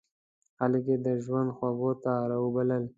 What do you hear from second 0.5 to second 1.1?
خلک یې د